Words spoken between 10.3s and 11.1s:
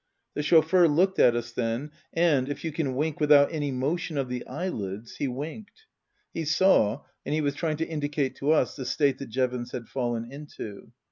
into.